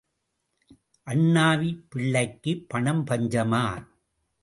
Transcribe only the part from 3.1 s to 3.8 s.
பஞ்சமா?